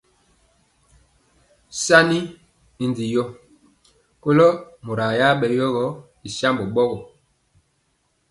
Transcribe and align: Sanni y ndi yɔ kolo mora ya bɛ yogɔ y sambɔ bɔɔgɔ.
Sanni 1.83 2.19
y 2.83 2.85
ndi 2.89 3.05
yɔ 3.13 3.23
kolo 4.23 4.47
mora 4.85 5.05
ya 5.19 5.27
bɛ 5.39 5.47
yogɔ 5.59 5.85
y 6.27 6.29
sambɔ 6.37 6.63
bɔɔgɔ. 6.73 6.97